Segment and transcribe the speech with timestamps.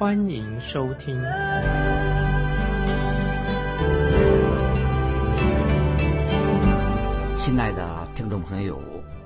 [0.00, 1.14] 欢迎收听。
[7.36, 8.80] 亲爱的听众朋友，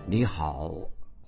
[0.09, 0.74] 你好，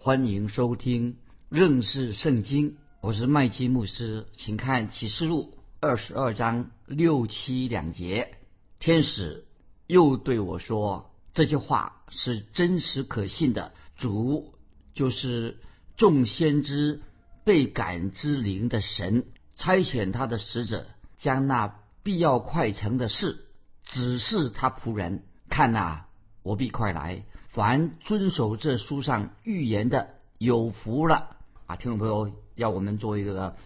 [0.01, 1.19] 欢迎收听
[1.49, 2.77] 认识圣经。
[3.01, 8.33] 我是麦基牧师，请看启示录二十二章六七两节。
[8.81, 9.45] 天使
[9.87, 13.73] 又对我说：“这句话是真实可信的。
[13.97, 14.57] 主
[14.93, 15.61] 就是
[15.97, 17.01] 众先知
[17.45, 19.25] 被感知灵的神，
[19.57, 23.45] 差遣他的使者，将那必要快成的事
[23.83, 25.25] 指示他仆人。
[25.49, 26.07] 看哪！”
[26.43, 27.25] 我必快来！
[27.49, 31.75] 凡遵守这书上预言的，有福了啊！
[31.75, 33.57] 听众朋友，要我们做一个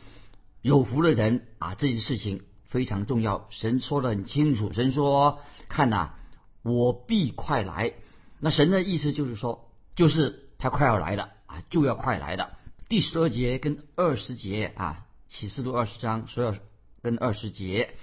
[0.62, 1.74] 有福的人啊！
[1.74, 4.72] 这件事情非常重要，神说的很清楚。
[4.72, 6.14] 神说：“看呐，
[6.62, 7.92] 我必快来。”
[8.40, 12.56] 那神的意思就是说，就是他快要来了啊，就要快来了。
[12.88, 16.54] 第十二节跟二十节啊，启示录二十章所有
[17.00, 17.94] 跟二十节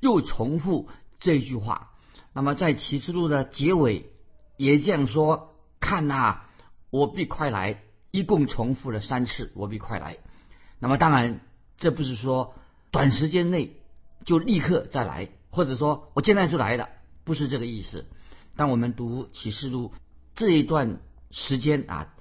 [0.00, 0.88] 又重复
[1.20, 1.90] 这句话。
[2.32, 4.10] 那么在启示录的结尾。
[4.58, 6.38] 也这样说，看呐，
[6.88, 10.16] 我必快来，一共重复了三次，我必快来。
[10.78, 11.42] 那么当然，
[11.76, 12.54] 这不是说
[12.90, 13.76] 短时间内
[14.24, 16.88] 就立刻再来，或者说我现在就来了，
[17.22, 18.06] 不是这个意思。
[18.56, 19.92] 当我们读启示录
[20.34, 22.14] 这一段时间啊，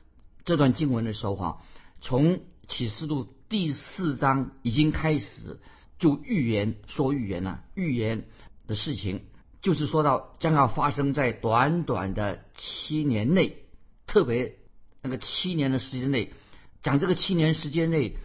[0.44, 1.62] 这段经文的时候哈，
[2.02, 5.62] 从启示录第四章已经开始
[5.98, 8.26] 就预言说预言了，预言
[8.68, 9.28] 的事情。
[9.62, 13.64] 就是说到将要发生在短短的七年内，
[14.08, 14.58] 特别
[15.02, 16.34] 那个七年的时间内，
[16.84, 18.18] 讲这个七年时间内，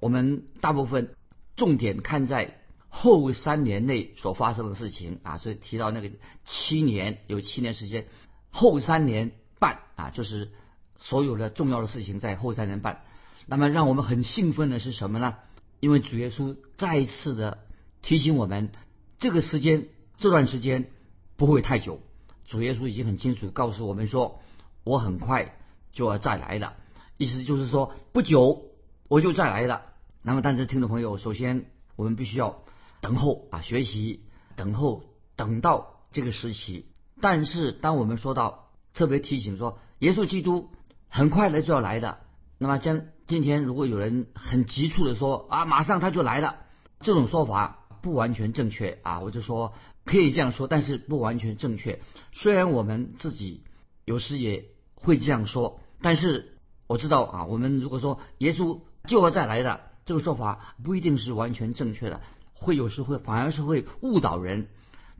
[0.00, 1.14] 我们大部分
[1.54, 6.10] 重点看在后三年内所发生的事情啊，所以提到那个
[6.46, 8.06] 七年有七年时间，
[8.48, 10.50] 后三年半啊，就是
[10.96, 13.04] 所有的重要的事情在后三年半。
[13.48, 15.34] 那么让我们很兴奋的是什么呢？
[15.80, 17.58] 因为主耶稣再一次的
[18.02, 18.70] 提醒我们，
[19.18, 19.88] 这个时间。
[20.20, 20.90] 这段时间
[21.36, 22.00] 不会太久，
[22.44, 24.40] 主耶稣已经很清楚告诉我们说，
[24.82, 25.56] 我很快
[25.92, 26.74] 就要再来了，
[27.18, 28.64] 意思就是说不久
[29.06, 29.82] 我就再来了。
[30.22, 32.64] 那么，但是听众朋友，首先我们必须要
[33.00, 34.24] 等候啊，学习
[34.56, 35.04] 等候，
[35.36, 36.86] 等到这个时期。
[37.20, 40.70] 但是，当我们说到特别提醒说，耶稣基督
[41.08, 42.18] 很快的就要来的，
[42.58, 46.56] 那么将今天如果有人很急促的说啊，马上他就来了，
[46.98, 49.74] 这种说法不完全正确啊，我就说。
[50.04, 52.00] 可以这样说，但是不完全正确。
[52.32, 53.62] 虽然我们自己
[54.06, 56.56] 有时也会这样说，但是
[56.86, 62.22] 我知道啊，我们如果说耶稣就要再来的这个说法不一定是完全正确的，
[62.54, 64.68] 会有时会反而是会误导人。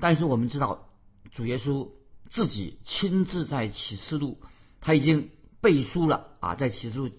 [0.01, 0.89] 但是我们知道，
[1.33, 1.91] 主耶稣
[2.31, 4.41] 自己亲自在启示录
[4.81, 5.29] 他已经
[5.61, 7.11] 背书了啊，在启示录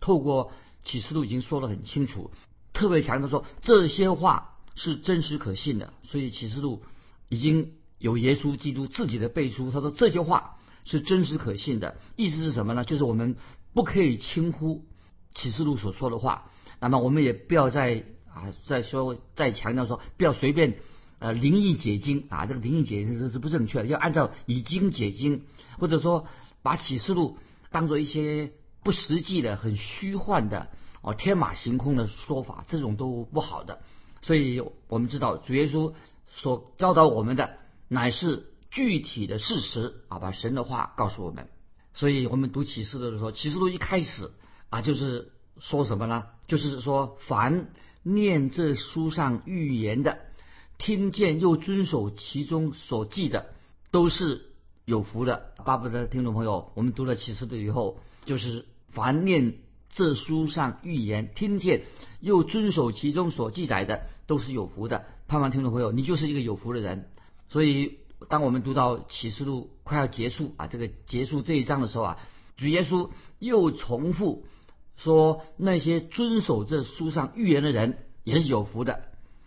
[0.00, 0.52] 透过
[0.84, 2.30] 启示录已经说得很清楚，
[2.72, 6.82] 特别强调说这些话是真实可信的，所以启示录。
[7.30, 10.56] 已经有耶稣基督自己的背书，他说这些话
[10.86, 11.98] 是真实可信的。
[12.16, 12.84] 意思是什么呢？
[12.84, 13.36] 就是我们
[13.74, 14.86] 不可以轻忽
[15.34, 16.50] 启示录所说的话。
[16.80, 20.78] 那么我们也不要再啊再说再强调说不要随便
[21.18, 25.44] 呃灵异解经啊，这个灵异解经是是不正确的，要按照已经解经，
[25.76, 26.26] 或者说
[26.62, 27.36] 把启示录
[27.70, 30.68] 当做一些不实际的、很虚幻的
[31.02, 33.80] 哦天马行空的说法，这种都不好的。
[34.22, 35.94] 所以我们知道主耶稣。
[36.30, 37.58] 所教导我们的
[37.88, 41.48] 乃是具体的事实啊，把神的话告诉我们。
[41.94, 44.30] 所以我们读启示录的时候，启示录一开始
[44.68, 46.26] 啊，就是说什么呢？
[46.46, 47.70] 就是说，凡
[48.04, 50.18] 念这书上预言的，
[50.76, 53.54] 听见又遵守其中所记的，
[53.90, 54.47] 都是
[54.88, 55.52] 有福的。
[55.66, 59.58] 巴不得听众朋友，我们读了启示录以后，就是凡念
[59.90, 61.82] 这书上预言，听见
[62.20, 65.04] 又遵守其中所记载的，都是有福的。
[65.26, 67.10] 盼望听众朋友，你就是一个有福的人。
[67.50, 67.98] 所以，
[68.30, 72.18] 当我们读到启示录快要结束啊，这个结束这一章的时候啊，
[72.56, 74.46] 主耶稣又重复
[74.96, 79.02] 说，那些遵守这书上预言的人也是有福的。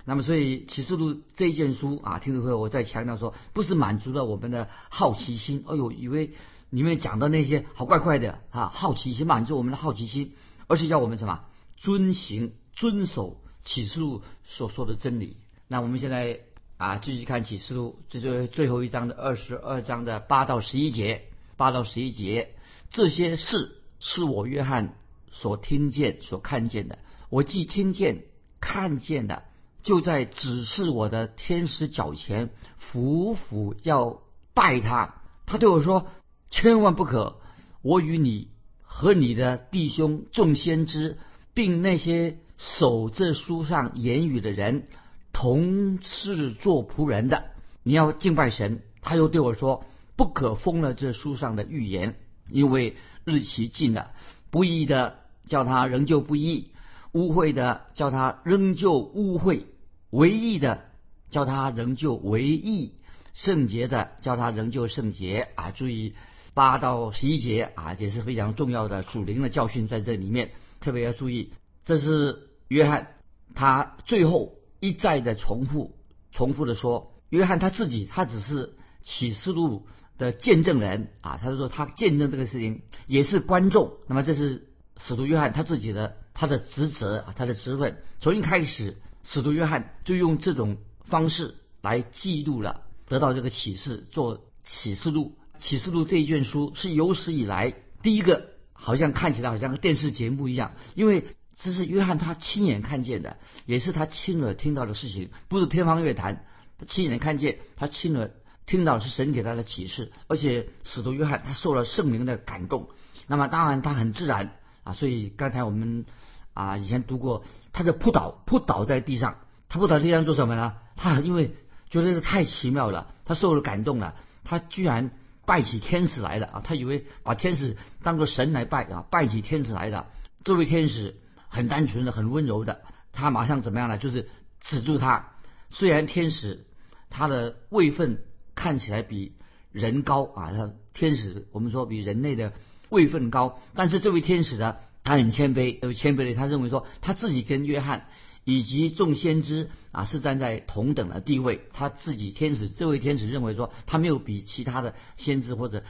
[0.05, 5.63] 那么，所以启示录这一卷书啊，听众朋友，我再强调说，不是满足了我们的好奇心。
[5.67, 6.31] 哎呦，以为
[6.69, 10.33] 里面讲的那些好怪怪的啊，好奇心满足我们的好奇心，
[10.67, 11.41] 而是要我们什么
[11.77, 15.37] 遵行、遵守启示录所说的真理。
[15.67, 16.39] 那我们现在
[16.77, 21.25] 啊继续看启示录，这是最后一章的二十二章的八到十一节，
[21.57, 22.55] 八到十一节，
[22.89, 24.95] 这些事是我约翰
[25.31, 26.97] 所听见、所看见的。
[27.29, 28.23] 我既听见、
[28.59, 29.43] 看见的，
[29.83, 34.21] 就在指示我的天使脚前俯伏要
[34.53, 35.15] 拜他。
[35.45, 36.07] 他对我说
[36.51, 37.39] ：“千万不可！
[37.81, 38.49] 我与你
[38.81, 41.17] 和你的弟兄众先知，
[41.53, 44.87] 并那些守这书上言语的人，
[45.33, 47.45] 同是做仆人的。
[47.83, 49.85] 你要敬拜神。”他又对我说
[50.15, 52.15] ：“不可封了这书上的预言，
[52.49, 52.95] 因为
[53.25, 54.11] 日期近了。
[54.51, 55.17] 不义的
[55.47, 56.67] 叫他仍旧不义。”
[57.13, 59.63] 污秽的叫他仍旧污秽，
[60.11, 60.85] 唯义的
[61.29, 62.93] 叫他仍旧唯义，
[63.33, 65.71] 圣洁的叫他仍旧圣洁啊！
[65.71, 66.13] 注意
[66.53, 71.53] 八到十一节啊，也是非常重要的属灵的教训在这里面，特别要注意。
[71.83, 73.15] 这是约翰
[73.55, 75.95] 他最后一再的重复、
[76.31, 79.87] 重复的说，约翰他自己他只是启示录
[80.17, 83.97] 的见证人啊，他就说他见证这个事情也是观众。
[84.07, 84.67] 那么这是
[84.97, 86.17] 使徒约翰他自己的。
[86.33, 95.37] 他的职责啊，他的职分，从一开始，使徒约翰就用这种方式来记录了，得到这个启示，做启示录。
[95.59, 103.37] 启示录这一卷书是有史以来第一个，好像看起来好像电视节目一样，因为这是约翰他亲眼看见的，
[103.67, 106.45] 也是他亲耳听到的事情，不是天方夜谭。
[106.79, 108.31] 他亲眼看见，他亲耳
[108.65, 112.89] 听到是神给他的启示，而且使徒约翰他受了圣灵的感动，
[113.27, 116.05] 那么当然他很自然啊，所以刚才我们。
[116.53, 117.43] 啊，以前读过，
[117.73, 119.37] 他就扑倒，扑倒在地上。
[119.69, 120.75] 他扑倒地上做什么呢？
[120.95, 121.55] 他因为
[121.89, 125.11] 觉得这太奇妙了，他受了感动了，他居然
[125.45, 126.61] 拜起天使来了啊！
[126.63, 130.07] 他以为把天使当做神来拜啊，拜起天使来的。
[130.43, 131.15] 这位天使
[131.47, 132.81] 很单纯的，很温柔的，
[133.13, 133.97] 他马上怎么样呢？
[133.97, 135.29] 就是止住他。
[135.69, 136.65] 虽然天使
[137.09, 138.23] 他的位分
[138.55, 139.35] 看起来比
[139.71, 142.53] 人高啊，他天使我们说比人类的
[142.89, 144.75] 位分高，但是这位天使呢？
[145.03, 148.05] 他很谦卑，有谦卑的，他认为说他自己跟约翰
[148.43, 151.61] 以及众先知啊是站在同等的地位。
[151.73, 155.83] 他自己天使这位天使认为说他没有比其他的先知或者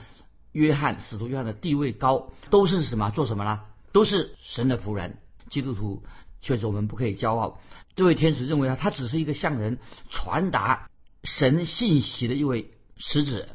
[0.53, 3.61] 约翰使徒约翰的地位高，都是什么做什么呢？
[3.91, 5.17] 都是神的仆人。
[5.49, 6.03] 基督徒
[6.41, 7.59] 确实我们不可以骄傲。
[7.95, 9.77] 这位天使认为啊，他只是一个向人
[10.09, 10.89] 传达
[11.25, 13.49] 神信息的一位使者。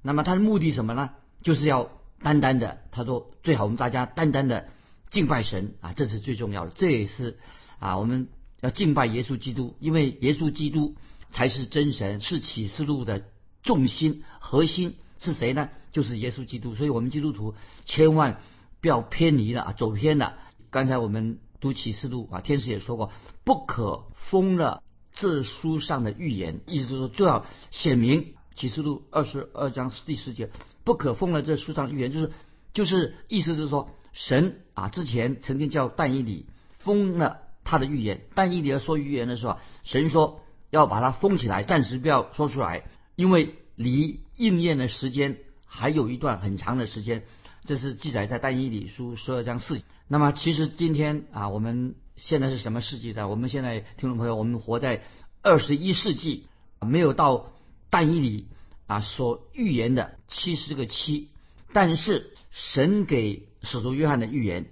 [0.00, 1.10] 那么他的目的什么呢？
[1.42, 1.90] 就是要
[2.22, 4.68] 单单的，他说最好我们大家单单的。
[5.12, 6.70] 敬拜神啊，这是最重要的。
[6.74, 7.38] 这也是
[7.78, 8.28] 啊，我们
[8.62, 10.96] 要敬拜耶稣基督，因为耶稣基督
[11.30, 13.26] 才是真神，是启示录的
[13.62, 15.68] 重心核心是谁呢？
[15.92, 16.74] 就是耶稣基督。
[16.74, 17.54] 所以，我们基督徒
[17.84, 18.40] 千万
[18.80, 20.38] 不要偏离了啊，走偏了。
[20.70, 23.12] 刚才我们读启示录啊，天使也说过，
[23.44, 24.82] 不可封了
[25.12, 30.48] 这书上的预言，意思就是说就要显明启示录二十二章第四节，
[30.84, 32.30] 不可封了这书上的预言，就是
[32.72, 33.90] 就是意思是说。
[34.12, 36.46] 神啊，之前曾经叫但以理
[36.78, 38.22] 封了他的预言。
[38.34, 42.84] 但以理要说预言的时候，神说要把它封起来，暂时不要说出来，
[43.16, 47.24] 因为离应验的时间还有一段很长的时间。
[47.64, 49.80] 这是记载在但以理书十二章四。
[50.08, 53.24] 那么其实今天啊，我们现在是什么世纪在？
[53.24, 55.02] 我们现在听众朋友，我们活在
[55.42, 56.46] 二十一世纪，
[56.80, 57.52] 没有到
[57.88, 58.48] 但以理
[58.86, 61.28] 啊所预言的七十个七，
[61.72, 63.48] 但是神给。
[63.62, 64.66] 使徒约翰的预言，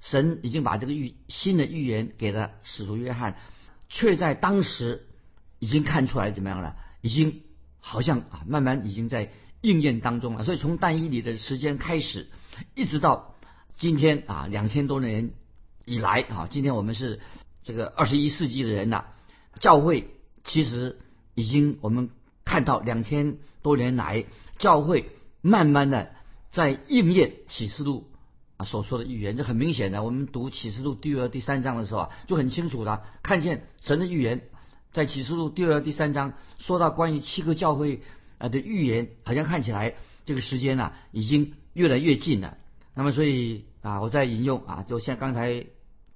[0.00, 3.36] 神已经把这个预新的预言给了使徒约翰，
[3.88, 5.06] 却在当时
[5.58, 6.76] 已经看出来怎么样了？
[7.00, 7.42] 已经
[7.80, 10.44] 好像啊，慢慢已经在应验当中了。
[10.44, 12.28] 所以从但以理的时间开始，
[12.74, 13.34] 一直到
[13.76, 15.30] 今天啊，两千多年
[15.84, 17.20] 以来啊，今天我们是
[17.62, 19.12] 这个二十一世纪的人了。
[19.58, 20.10] 教会
[20.44, 20.98] 其实
[21.34, 22.10] 已经我们
[22.44, 24.24] 看到两千多年来，
[24.58, 25.10] 教会
[25.40, 26.10] 慢慢的
[26.50, 28.10] 在应验启示录。
[28.64, 30.02] 所说的预言，这很明显的。
[30.02, 34.42] 我们读启示录第二、第三章的时候啊，就很清楚的看见神的预言，
[34.92, 38.02] 在启示录第二、第三章说到关于七个教会
[38.38, 39.94] 啊的预言，好像看起来
[40.24, 42.58] 这个时间呢已经越来越近了。
[42.94, 45.66] 那么，所以啊，我在引用啊，就像刚才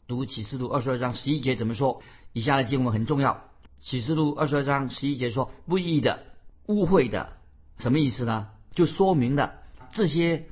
[0.06, 2.02] 读启示录二十二章十一节怎么说？
[2.32, 3.44] 以下的经文很重要。
[3.80, 6.24] 启示录二十二章十一节说：“不义的、
[6.66, 7.32] 污秽的，
[7.78, 8.48] 什么意思呢？
[8.74, 9.54] 就说明了
[9.92, 10.46] 这些。”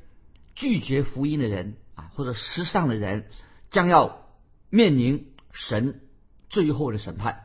[0.59, 3.27] 拒绝福音的人啊，或者时尚的人，
[3.71, 4.21] 将要
[4.71, 6.01] 面临神
[6.49, 7.43] 最后的审判。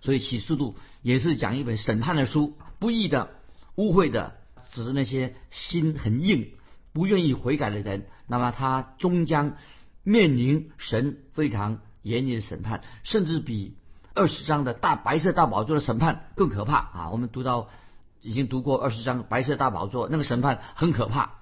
[0.00, 2.56] 所以启示录也是讲一本审判的书。
[2.78, 3.30] 不义的、
[3.74, 4.36] 污秽的，
[4.72, 6.52] 只是那些心很硬、
[6.92, 9.56] 不愿意悔改的人，那么他终将
[10.02, 13.78] 面临神非常严厉的审判，甚至比
[14.14, 17.10] 二十章的大白色大宝座的审判更可怕啊！
[17.10, 17.70] 我们读到
[18.20, 21.38] 已经读过二十章白色大宝座，那个审判很可怕。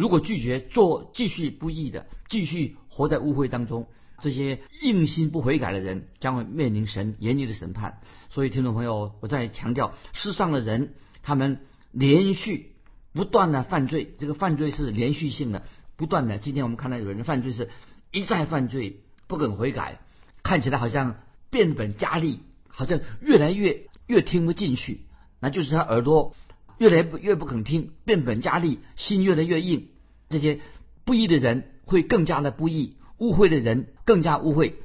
[0.00, 3.86] 如果拒绝做继续不义的，继续活在污秽当中，
[4.22, 8.00] 这些硬心不悔改的人将会面临神严厉的审判。
[8.30, 11.60] 所以，听众朋友，我再强调，世上的人他们
[11.92, 12.72] 连续
[13.12, 15.64] 不断的犯罪，这个犯罪是连续性的，
[15.98, 16.38] 不断的。
[16.38, 17.68] 今天我们看到有人犯罪是
[18.10, 20.00] 一再犯罪，不肯悔改，
[20.42, 21.16] 看起来好像
[21.50, 25.02] 变本加厉，好像越来越越听不进去，
[25.40, 26.34] 那就是他耳朵。
[26.80, 29.88] 越来越不肯听，变本加厉，心越来越硬。
[30.30, 30.60] 这些
[31.04, 34.76] 不义的人会更加的不义，误会的人更加误会。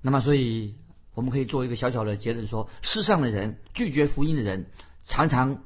[0.00, 0.76] 那么，所以
[1.12, 4.66] 我们可以做一个小小的结论：说，世上的人拒绝福音的人，
[5.04, 5.64] 常常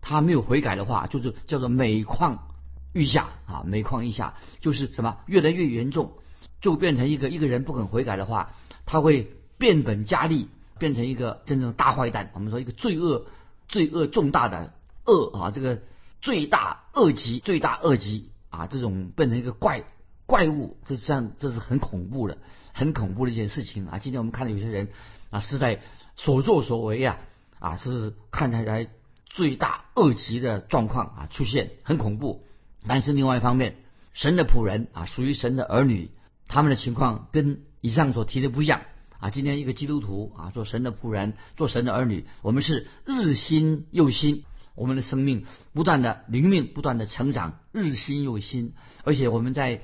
[0.00, 2.48] 他没有悔改的话，就是叫做每况
[2.92, 6.14] 愈下啊，每况愈下，就是什么越来越严重，
[6.60, 8.50] 就变成一个一个人不肯悔改的话，
[8.84, 10.48] 他会变本加厉，
[10.80, 12.32] 变成一个真正的大坏蛋。
[12.34, 13.26] 我们说一个罪恶、
[13.68, 14.74] 罪恶重大的。
[15.06, 15.82] 恶啊，这个
[16.20, 19.84] 罪大恶极，罪大恶极啊，这种变成一个怪
[20.26, 22.38] 怪物，这实际上这是很恐怖的，
[22.72, 23.98] 很恐怖的一件事情啊。
[23.98, 24.88] 今天我们看到有些人
[25.30, 25.80] 啊，是在
[26.16, 27.18] 所作所为啊
[27.58, 28.88] 啊，是看起来
[29.26, 32.44] 罪大恶极的状况啊出现，很恐怖。
[32.86, 33.76] 但是另外一方面，
[34.12, 36.10] 神的仆人啊，属于神的儿女，
[36.46, 38.82] 他们的情况跟以上所提的不一样
[39.18, 39.30] 啊。
[39.30, 44.44] 今天一个基督徒啊，做神的仆人，做神的儿女，我们是日新又新。
[44.74, 48.72] 我们的生命不断的灵命不断的成长，日新又新，
[49.04, 49.82] 而且我们在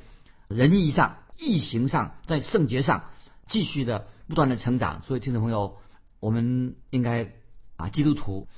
[0.49, 3.05] 仁义上、义行上、在圣洁上
[3.49, 5.02] 继续的不断的成长。
[5.07, 5.76] 所以，听众朋友，
[6.21, 7.33] 我们应该
[7.76, 8.49] 啊，基督徒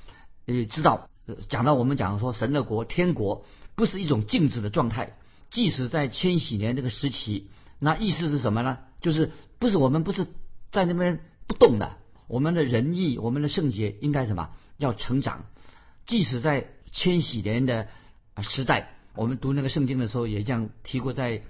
[0.45, 1.09] 也知道，
[1.47, 3.45] 讲到我们讲说神的国、天国
[3.75, 5.17] 不是一种静止的状态，
[5.49, 8.77] 即使在千禧年这个时期，那意思是什么呢？
[9.01, 10.27] 就是不是我们不是
[10.71, 14.51] 在那边不动的，我们的仁义、我们的圣洁应该什么？
[14.77, 15.45] 要成长。
[16.09, 17.87] 即使在千禧年的
[18.41, 21.43] 时代，我们读那个圣经的时候，也这样提过，在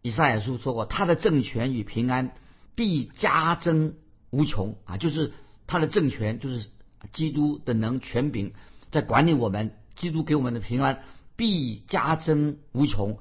[0.00, 2.32] 以赛亚书说过，他的政权与平安
[2.74, 3.96] 必加增
[4.30, 4.96] 无穷啊！
[4.96, 5.34] 就是
[5.66, 6.70] 他的政权，就是
[7.12, 8.54] 基督的能权柄
[8.90, 11.02] 在管理我们，基督给我们的平安
[11.36, 13.18] 必加增无穷。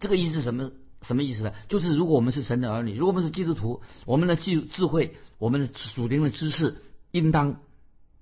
[0.00, 0.72] 这个意思是什么？
[1.02, 1.52] 什么意思呢？
[1.68, 7.60] 就是如果我们是神的儿女，如果我们是基督徒，我们的智智慧，我们的属灵的知识，应当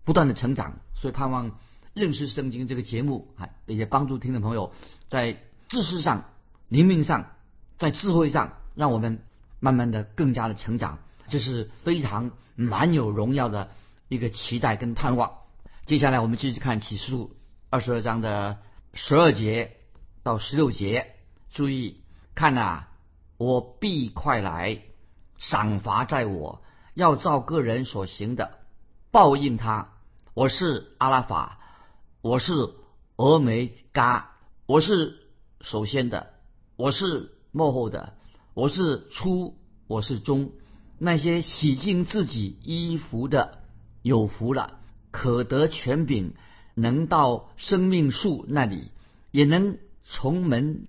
[0.05, 0.81] 不断的成长。
[0.95, 1.59] 所以盼望。
[1.95, 4.73] 认识圣经这个节目啊，也帮助听众朋友
[5.09, 6.25] 在知识上、
[6.69, 7.31] 灵命上、
[7.79, 9.21] 在智慧上，让我们
[9.61, 10.99] 慢慢的更加的成长，
[11.29, 13.71] 这是非常蛮有荣耀的
[14.09, 15.39] 一个期待跟盼望。
[15.87, 17.37] 接下来我们继续看启示录
[17.71, 18.59] 二十二章的
[18.93, 19.77] 十二节
[20.25, 21.15] 到十六节，
[21.53, 22.03] 注意
[22.35, 22.87] 看呐，
[23.37, 24.81] 我必快来，
[25.39, 26.61] 赏罚在我，
[26.95, 28.59] 要照个人所行的
[29.13, 29.91] 报应他。
[30.35, 31.61] 我是阿拉法。
[32.25, 32.71] 我是
[33.19, 35.19] 峨眉嘎，我是
[35.61, 36.31] 首先的，
[36.75, 38.15] 我是幕后的，
[38.55, 40.53] 我是初，我是中。
[40.99, 43.59] 那些洗净自己衣服的
[44.01, 46.33] 有福了，可得权柄，
[46.75, 48.91] 能到生命树那里，
[49.31, 49.77] 也能
[50.07, 50.89] 从门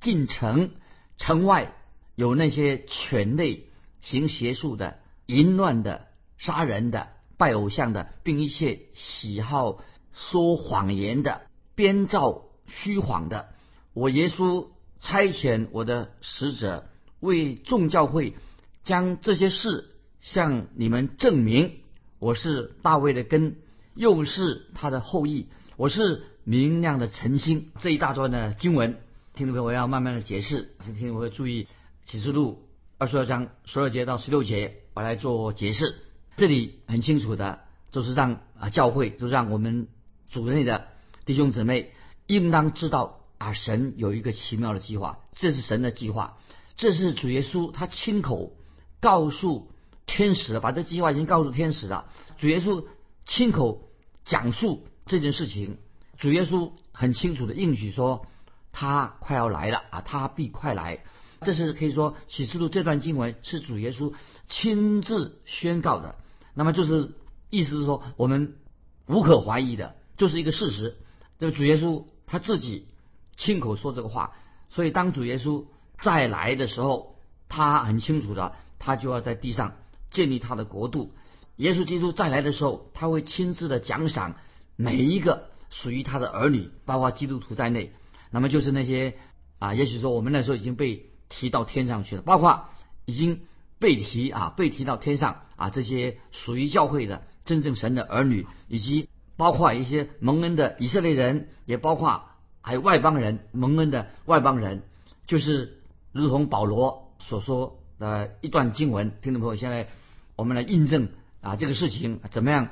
[0.00, 0.70] 进城。
[1.16, 1.74] 城外
[2.14, 3.70] 有那些犬类
[4.02, 6.06] 行邪术的、淫乱的、
[6.38, 9.82] 杀人的、拜偶像的，并一切喜好。
[10.16, 11.42] 说谎言的，
[11.74, 13.50] 编造虚谎的，
[13.92, 14.68] 我耶稣
[14.98, 16.86] 差遣我的使者
[17.20, 18.34] 为众教会
[18.82, 21.80] 将这些事向你们证明。
[22.18, 23.56] 我是大卫的根，
[23.94, 25.48] 又是他的后裔。
[25.76, 27.70] 我是明亮的晨星。
[27.82, 28.96] 这一大段的经文，
[29.34, 31.68] 听众朋友要慢慢的解释，请听我会注意
[32.06, 32.62] 启示录
[32.96, 35.94] 二十二章十二节到十六节，我来做解释。
[36.38, 39.88] 这里很清楚的，就是让啊教会，就让我们。
[40.36, 40.88] 主内的
[41.24, 41.94] 弟兄姊妹
[42.26, 46.36] 应当知道啊，神有一个奇妙的计划，这是神的计划，
[46.76, 48.52] 这是主耶稣他亲口
[49.00, 49.70] 告诉
[50.04, 52.10] 天使的，把这计划已经告诉天使了。
[52.36, 52.84] 主耶稣
[53.24, 53.88] 亲口
[54.26, 55.78] 讲述这件事情，
[56.18, 58.26] 主耶稣很清楚的应许说
[58.72, 61.02] 他快要来了啊，他必快来。
[61.40, 64.12] 这是可以说启示录这段经文是主耶稣
[64.50, 66.16] 亲自宣告的，
[66.52, 67.14] 那么就是
[67.48, 68.58] 意思是说我们
[69.06, 69.96] 无可怀疑的。
[70.16, 70.96] 就是一个事实，
[71.38, 72.88] 这个主耶稣他自己
[73.36, 74.32] 亲口说这个话，
[74.70, 75.66] 所以当主耶稣
[76.00, 77.16] 再来的时候，
[77.48, 79.76] 他很清楚的，他就要在地上
[80.10, 81.14] 建立他的国度。
[81.56, 84.36] 耶稣基督再来的时候，他会亲自的奖赏
[84.76, 87.92] 每一个属于他的儿女，包括基督徒在内。
[88.30, 89.14] 那么就是那些
[89.58, 92.68] 啊，也许说我们那时候已经被提到天上去了，包括
[93.04, 93.40] 已经
[93.78, 99.05] 被提啊，被提到天上啊，这些属于教会的真正神的儿女，以及
[99.36, 102.22] 包括一些蒙恩的以色列人，也包括
[102.60, 104.82] 还有外邦人蒙恩的外邦人，
[105.26, 105.78] 就是
[106.12, 109.12] 如同保罗所说的一段经文。
[109.20, 109.88] 听众朋友，现在
[110.36, 111.08] 我们来印证
[111.40, 112.68] 啊这个事情怎么样？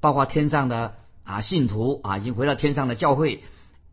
[0.00, 0.94] 包括天上的
[1.24, 3.42] 啊信徒啊，已经回到天上的教会，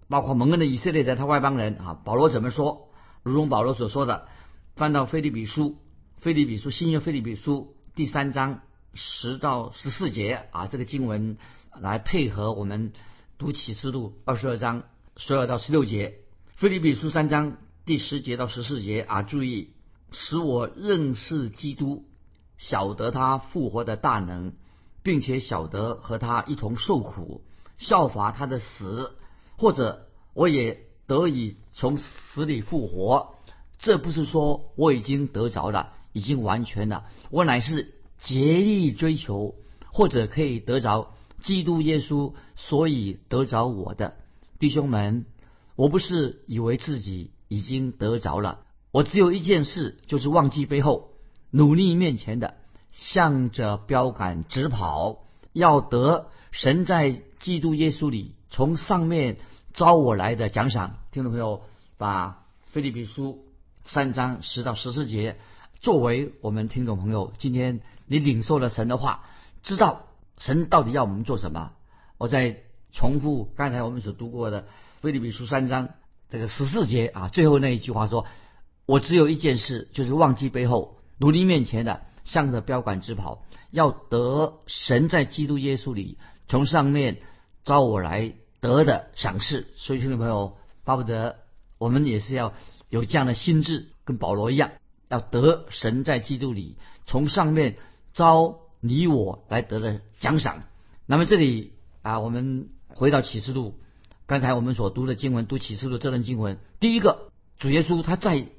[0.08, 2.89] 包括蒙恩的以色列人，他外邦人啊，保罗怎么说？
[3.24, 4.27] 如同保罗所说的，
[4.75, 5.77] 翻到腓立比书。
[6.20, 8.62] 菲利比书新约菲利比书第三章
[8.94, 11.38] 十到十四节啊，这个经文
[11.80, 12.94] 来配合我们
[13.38, 14.84] 读启示录二十二章
[15.18, 16.15] 十二到十六节。
[16.56, 19.72] 菲利比书三章第十节到十四节啊，注意
[20.12, 22.06] 使我认识基督，
[22.58, 24.53] 晓得他复活的大能，
[25.01, 27.44] 并且晓得和他一同受苦，
[27.77, 29.15] 效法他的死，
[29.58, 33.36] 或者我也得以从死里复活。
[33.80, 35.94] 这不是说我已经得着了。
[36.15, 39.56] 已经完全了，我乃是竭力追求，
[39.92, 44.15] 或者可以得着基督耶稣，所以得着我的
[44.57, 45.25] 弟兄们，
[45.75, 51.09] 我不是以为自己已经得着了，我只有一件事，就是忘记背后，
[51.51, 52.55] 努力面前的，
[52.91, 55.19] 向着标杆直跑，
[55.51, 59.38] 要得神在基督耶稣里从上面
[59.73, 60.97] 招我来的奖赏。
[61.12, 61.62] 听众朋友，
[61.97, 63.43] 把菲利比书
[63.83, 65.38] 三章十到十四节。
[65.81, 69.25] 作为我们听众朋友，今天你领受了神的话，
[69.62, 70.07] 知道
[70.43, 71.71] 神到底要我们做什么？
[72.17, 72.57] 我再
[72.91, 74.63] 重复刚才我们所读过的
[75.00, 75.91] 《菲律比书》三章
[76.27, 78.25] 这个十四节啊，最后那一句话说
[78.85, 86.17] ：“我只有一件事，就是忘记背后，努力面前的，向着标杆直跑，要得神在基督耶稣里
[86.50, 87.19] 从上面
[87.63, 91.38] 招我来得的赏赐。”所以，听众朋友，巴不得
[91.77, 92.51] 我们也是要
[92.89, 94.71] 有这样的心智，跟保罗一样。
[95.07, 97.77] 要得神在基督里从上面
[98.13, 100.63] 招你我来得的奖赏。
[101.05, 103.79] 那么这里啊，我们回到启示录，
[104.25, 108.50] 刚才我们所读的经文，读启示录这段经文，第一个主耶稣他在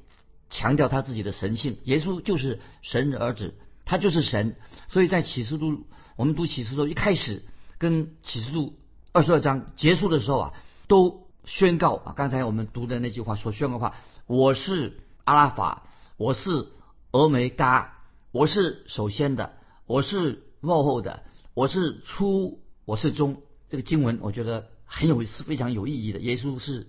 [0.49, 3.53] 强调他自己的神性，耶稣就是神的儿子，
[3.85, 4.55] 他就是神。
[4.87, 5.85] 所以在启示录，
[6.15, 7.43] 我们读启示录一开始
[7.77, 8.73] 跟启示录
[9.11, 10.53] 二十二章结束的时候啊，
[10.87, 15.83] 都宣告啊，刚才我们读的那句话所宣告的话，我是阿拉法。
[16.17, 16.69] 我是
[17.11, 17.97] 峨眉嘎，
[18.31, 19.51] 我是首先的，
[19.87, 21.21] 我是幕后的，
[21.53, 23.43] 我是初，我是中。
[23.69, 26.19] 这个经文我觉得很有是非常有意义的。
[26.21, 26.87] 耶稣是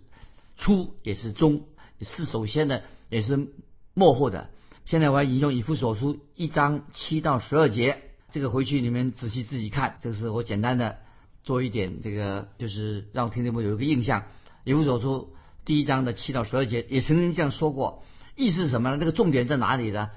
[0.57, 1.65] 初，也是中，
[2.01, 3.49] 是首先的，也是
[3.93, 4.49] 幕后的。
[4.87, 8.01] 现在我要引用以弗所书一章七到十二节，
[8.33, 9.99] 这个回去你们仔细自己看。
[10.01, 10.97] 这是我简单的
[11.45, 14.25] 做一点这个，就是让听众朋友有一个印象。
[14.65, 15.35] 以弗所书
[15.67, 18.03] 第一章的七到十二节也曾经这样说过。
[18.37, 18.99] 意思是什么呢？
[18.99, 20.09] 这个重点在哪里呢？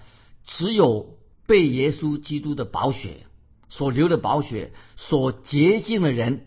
[0.45, 1.17] 只有
[1.49, 3.25] 被耶稣基督的宝血
[3.69, 6.45] 所流的宝血所洁净的人，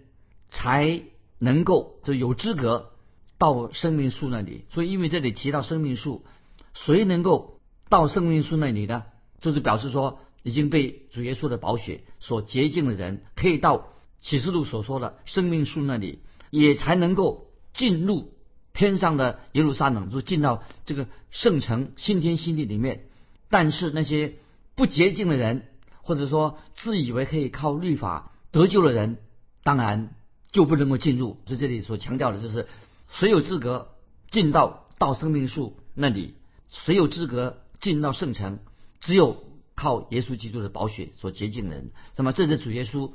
[0.48, 1.02] 才
[1.40, 2.92] 能够就有资格
[3.36, 4.64] 到生命树那里。
[4.70, 6.24] 所以，因为这里提到生命树，
[6.72, 9.02] 谁能够到生命树那里呢？
[9.40, 13.88] 就是表示说，已经被主耶稣的宝血所洁净的人，可以到
[14.20, 18.32] 启示录所说的生命树那里，也才能够进入。
[18.72, 23.06] 天上的耶路撒冷就进到这个圣城新天新地里面，
[23.50, 24.34] 但是那些
[24.74, 25.68] 不洁净的人，
[26.02, 29.18] 或者说自以为可以靠律法得救的人，
[29.62, 30.14] 当然
[30.50, 31.38] 就不能够进入。
[31.46, 32.68] 所以这里所强调的就是，
[33.10, 33.94] 谁有资格
[34.30, 36.34] 进到到生命树那里，
[36.70, 38.60] 谁有资格进到圣城，
[39.00, 41.92] 只有靠耶稣基督的宝血所洁净的人。
[42.16, 43.12] 那么这是主耶稣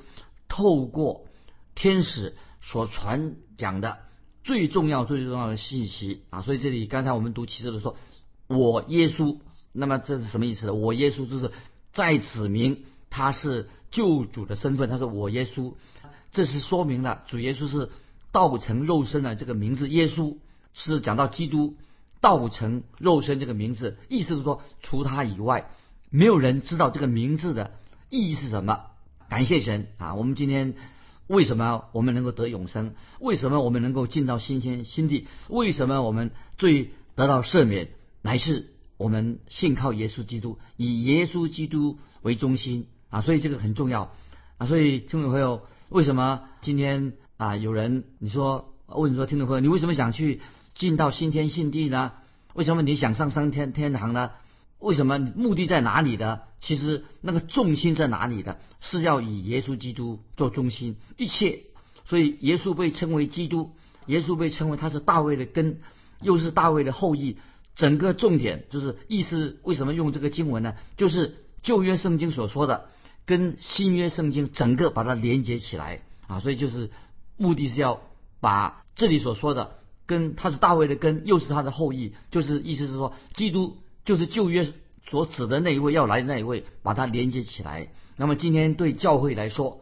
[0.47, 1.25] 透过
[1.75, 3.99] 天使所传讲的。
[4.43, 6.41] 最重要、最重要的信息啊！
[6.41, 7.97] 所以这里刚才我们读启示的说，
[8.47, 9.39] 我耶稣，
[9.77, 10.73] 那么这是什么意思呢？
[10.73, 11.51] 我耶稣就是
[11.93, 14.89] 在此明他是救主的身份。
[14.89, 15.73] 他说我耶稣，
[16.31, 17.89] 这是说明了主耶稣是
[18.31, 19.87] 道成肉身的这个名字。
[19.89, 20.35] 耶稣
[20.73, 21.75] 是讲到基督
[22.19, 25.69] 道成肉身这个名字，意思是说除他以外，
[26.09, 27.71] 没有人知道这个名字的
[28.09, 28.85] 意义是什么。
[29.29, 30.15] 感谢神啊！
[30.15, 30.75] 我们今天。
[31.29, 32.95] 为什么我们能够得永生？
[33.19, 35.27] 为什么我们能够进到新天新地？
[35.49, 37.89] 为什么我们最得到赦免？
[38.21, 43.21] 乃是我们信靠耶稣基督，以耶稣基督为中心啊！
[43.21, 44.11] 所以这个很重要
[44.57, 44.65] 啊！
[44.67, 50.41] 所以听众朋友，为什么今天啊有人你说问说听众朋友，你为什么想去
[50.73, 52.13] 进到新天新地呢？
[52.53, 54.31] 为什么你想上上天天堂呢？
[54.79, 56.43] 为什么目的在哪里的？
[56.59, 58.59] 其实那个重心在哪里的？
[58.81, 61.63] 是要以耶稣基督做中心，一切。
[62.05, 63.71] 所以耶稣被称为基督，
[64.07, 65.81] 耶稣被称为他是大卫的根，
[66.21, 67.37] 又是大卫的后裔。
[67.77, 70.75] 整个重点就是意思，为什么用这个经文呢？
[70.97, 72.89] 就是旧约圣经所说的，
[73.25, 76.89] 跟新约圣经整个把它连接起来啊，所以就是
[77.37, 78.01] 目的是要
[78.39, 79.75] 把这里所说的，
[80.07, 84.73] 跟他是大卫的根，又是他的后裔，就是意思是说，基督就是旧约
[85.07, 87.89] 所指的那一位要来的那一位，把它连接起来。
[88.15, 89.81] 那么今天对教会来说，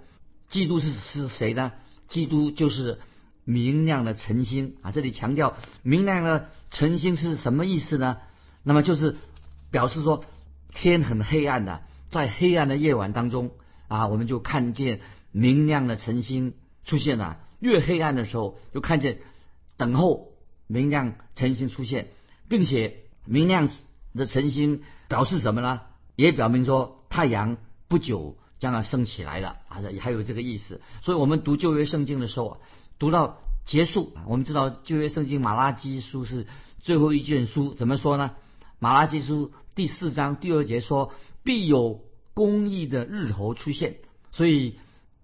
[0.49, 1.71] 基督是是谁呢？
[2.09, 2.99] 基督就是
[3.45, 4.91] 明亮的晨星啊！
[4.91, 8.17] 这里强调明亮的晨星是什么意思呢？
[8.63, 9.15] 那么就是
[9.71, 10.25] 表示说
[10.73, 13.51] 天很黑暗的，在黑暗的夜晚当中
[13.87, 14.99] 啊，我们就看见
[15.31, 17.39] 明亮的晨星出现了。
[17.59, 19.19] 越黑暗的时候，就看见
[19.77, 20.33] 等候
[20.67, 22.09] 明亮晨星出现，
[22.49, 23.69] 并且明亮
[24.13, 25.81] 的晨星表示什么呢？
[26.15, 28.37] 也表明说太阳不久。
[28.57, 30.81] 将要升起来了啊，还有这个意思。
[31.01, 32.61] 所以我们读旧约圣经的时候，
[32.99, 36.47] 读到结束，我们知道旧约圣经马拉基书是
[36.79, 38.31] 最后一卷书，怎么说呢？
[38.79, 41.11] 马拉基书第四章第二节说
[41.43, 42.01] ：“必有
[42.33, 43.97] 公义的日头出现。”
[44.31, 44.77] 所以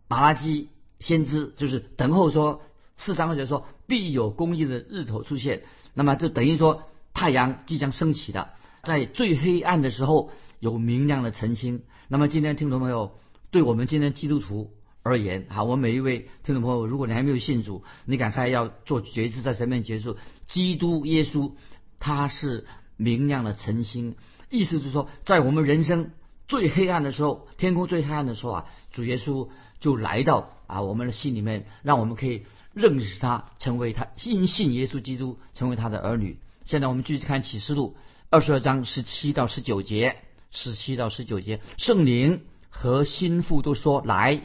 [0.08, 2.62] 马拉基先知就是等候说
[2.98, 8.50] 四章二节说：“必有公义的日头出现。”那么就等于说太阳即将升起的，
[8.84, 11.84] 在最黑暗的时候有明亮的晨星。
[12.08, 13.12] 那么今天听众朋友。
[13.54, 14.72] 对我们今天基督徒
[15.04, 20.18] 而言，好，我们每一位听众朋友，如果你还没有信主，你赶快要做决志，在神面前结束。
[20.48, 21.54] 基督耶稣
[22.00, 24.16] 他是明亮的晨星，
[24.52, 26.12] 意思是说，在我们人生
[26.48, 36.38] 最黑暗的时候，天空最黑暗的时候啊，主耶稣就来到啊我们的心里面，让我们可以认识他，成为他因信耶稣基督成为他的儿女。
[36.64, 37.96] 现在我们继续看启示录
[38.30, 40.18] 二十二章十七到十九节，
[40.52, 42.42] 十七到十九节，圣灵。
[42.74, 44.44] 和心腹都说来，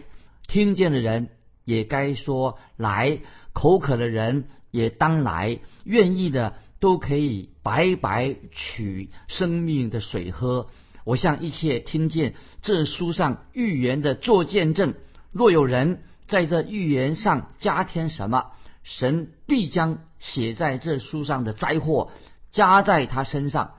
[0.48, 1.30] 听见的人
[1.64, 3.20] 也该说来，
[3.52, 10.68] 口渴的人也当来，愿意的都可以白白取生命的水喝。
[11.04, 14.94] 我向一切听见这书上预言的做见证，
[15.32, 22.10] 若有人在这预言上加添什么，神必将写在这书上的灾祸
[22.50, 23.74] 加在他身上。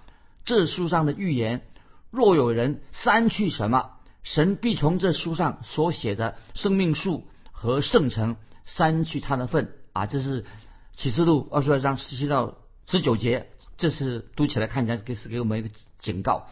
[0.45, 1.63] 这书上的预言，
[2.11, 3.91] 若有人删去什么，
[4.27, 8.35] 神必从这书上所写的生命树和圣城
[8.65, 10.05] 删去他的份啊！
[10.05, 10.43] 这是
[10.97, 16.47] 启示录二十二章十七到十九节，这是读起来看起来给是给我们一个警告。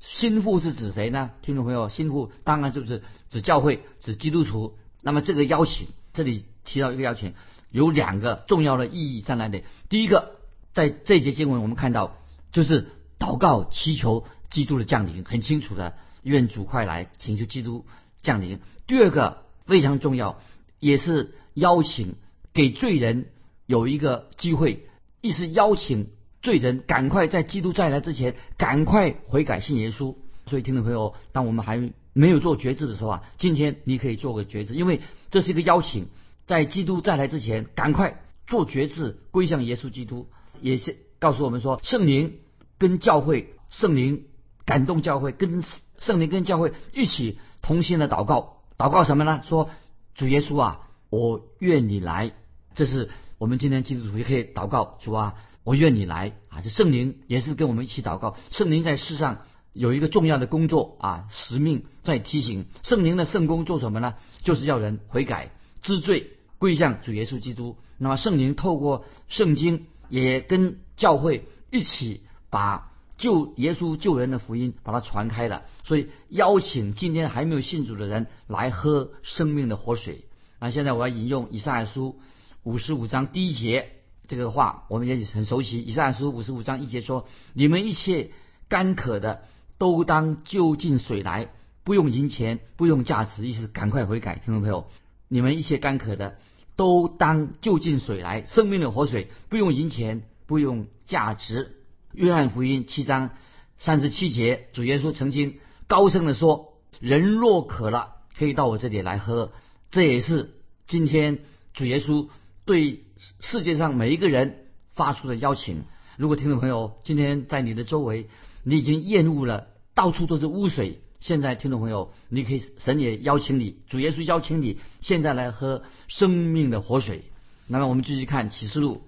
[0.00, 1.30] 心腹是指谁呢？
[1.40, 4.76] 听众朋友，心腹当然就是指教会，指基督徒。
[5.00, 7.34] 那么这个邀请，这里提到一个邀请，
[7.70, 9.62] 有两个重要的意义在那里。
[9.88, 10.32] 第一个，
[10.72, 12.16] 在这节经文我们看到，
[12.50, 12.88] 就是
[13.20, 15.94] 祷告祈求基督的降临，很清楚的。
[16.22, 17.86] 愿主快来，请求基督
[18.22, 18.58] 降临。
[18.86, 20.40] 第二个非常重要，
[20.78, 22.16] 也是邀请
[22.52, 23.26] 给罪人
[23.66, 24.86] 有一个机会，
[25.20, 26.08] 意思邀请
[26.42, 30.16] 罪人赶快在基督再来之前，赶快悔改信耶稣。
[30.46, 36.08] 所以，听众朋友，当我们还没有做决志的时候啊，今天你可以做个决志，因为这是一个邀请，
[36.46, 40.28] 在基督再来之前，赶快做决志，归向耶稣基督，
[40.60, 42.38] 也是告诉我们说，圣灵
[42.78, 44.24] 跟教会，圣灵
[44.66, 45.62] 感动教会跟。
[46.00, 49.42] 圣灵跟教会一起同心的祷告，祷告什么呢？
[49.46, 49.70] 说
[50.14, 52.32] 主耶稣啊，我愿你来。
[52.74, 56.62] 这是我们今天基督徒也可以祷告主啊，我愿你来啊。
[56.62, 58.34] 这圣灵也是跟我们一起祷告。
[58.50, 59.42] 圣灵在世上
[59.74, 62.66] 有一个重要的工作啊，使命在提醒。
[62.82, 64.14] 圣灵的圣工做什么呢？
[64.42, 67.76] 就是要人悔改、知罪、归向主耶稣基督。
[67.98, 72.89] 那么圣灵透过圣经也跟教会一起把。
[73.20, 75.62] 救耶稣救人的福音，把它传开了。
[75.84, 80.24] 所以邀请今天还没有信主的人来喝生命的活水。
[80.58, 82.18] 那现在我要引用以赛亚书
[82.62, 83.92] 五十五章第一节
[84.26, 85.82] 这个话，我们也很熟悉。
[85.82, 88.30] 以赛亚书五十五章一节说：“你们一切
[88.68, 89.42] 干渴的，
[89.76, 91.50] 都当就近水来，
[91.84, 94.86] 不用银钱，不用价值，意思赶快悔改。”听众朋友，
[95.28, 96.38] 你们一切干渴的，
[96.76, 101.79] 都当就近水来，生命的活水，不用银钱，不用价值。
[102.12, 103.30] 约翰福音七章
[103.78, 109.52] 三十七节，主耶稣曾经高声的说：“人若渴了，可以到我这里来喝。”
[109.92, 110.54] 这也是
[110.86, 111.38] 今天
[111.72, 112.28] 主耶稣
[112.64, 113.04] 对
[113.38, 115.84] 世界上每一个人发出的邀请。
[116.16, 118.28] 如果听众朋友今天在你的周围，
[118.64, 127.24] 你已经厌恶了到处都是污水，现在听众朋友，你可以神也邀请你，主耶稣邀请你，现在来喝生命的活水。
[127.68, 129.02] 那么我们继续看启示录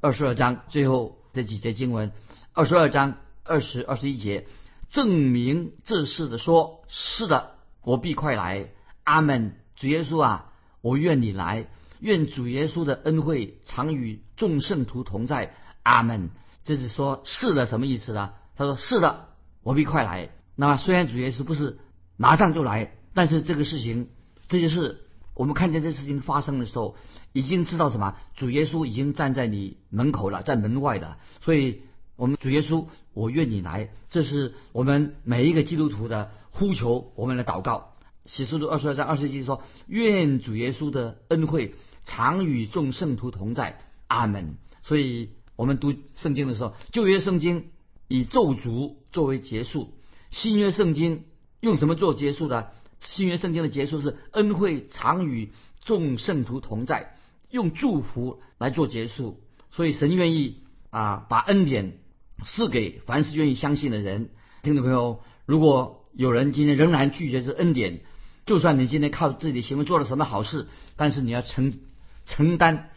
[0.00, 2.12] 二十二章最后这几节经文。
[2.54, 4.46] 二十二章二十二十一节，
[4.88, 7.50] 证明这事的说：是的，
[7.82, 8.70] 我必快来。
[9.04, 9.54] 阿门。
[9.76, 11.66] 主耶稣啊，我愿你来。
[12.00, 15.54] 愿主耶稣的恩惠常与众圣徒同在。
[15.82, 16.30] 阿门。
[16.64, 18.32] 这是说是的什么意思呢？
[18.56, 19.28] 他说是的，
[19.62, 20.30] 我必快来。
[20.54, 21.76] 那么虽然主耶稣不是
[22.16, 24.08] 马上就来，但是这个事情，
[24.48, 25.04] 这就是
[25.36, 26.96] 我们看见这事情发生的时候，
[27.32, 28.16] 已经知道什么？
[28.34, 31.18] 主耶稣已经站在你门口了，在门外的。
[31.40, 31.82] 所以，
[32.16, 37.92] 我们主耶稣，我愿你来，这是我们每一个基督徒的呼求，我们的祷告。
[38.24, 44.56] 启示录二十二章二十节说：“愿主耶稣的恩惠常与众圣徒同在。”阿门。
[44.82, 45.30] 所以。
[45.56, 47.68] 我们读圣经的时候，旧约圣经
[48.08, 49.94] 以咒诅作为结束，
[50.30, 51.24] 新约圣经
[51.60, 52.72] 用什么做结束的？
[53.06, 55.52] 新约圣经的结束是恩惠常与
[55.84, 57.14] 众圣徒同在，
[57.50, 59.40] 用祝福来做结束。
[59.70, 61.98] 所以神愿意啊，把恩典
[62.44, 64.30] 赐给凡是愿意相信的人。
[64.62, 68.00] 听众朋友，如果有人今天仍然拒绝这恩典，
[68.44, 70.66] 就算你今天靠自己的行为做了什么好事，
[70.96, 71.78] 但是你要承
[72.26, 72.90] 承担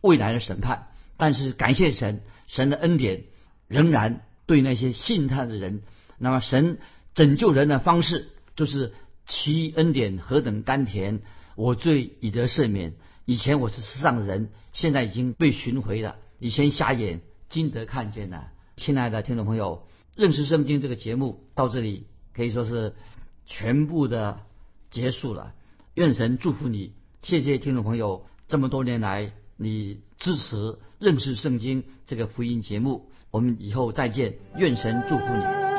[0.00, 0.88] 未来的审判。
[1.16, 3.24] 但是感谢神，神的恩典
[3.68, 5.82] 仍然对那些信他的人。
[6.18, 6.78] 那么神
[7.14, 8.92] 拯救人的方式就是
[9.26, 11.20] 其恩典何等甘甜，
[11.56, 12.94] 我罪已得赦免。
[13.24, 16.16] 以前我是世上人，现在已经被寻回了。
[16.38, 18.50] 以前瞎眼，今得看见了。
[18.76, 22.94] 亲爱的听众朋友，认识圣经这个节目到这里可以说是
[23.46, 24.40] 全部的
[24.90, 25.54] 结束了。
[25.94, 29.32] 愿神祝福你，谢谢听众朋友这么多年来。
[29.56, 35.73] 你支持认识圣经这个福音节目，我们以后再见，愿神祝福你。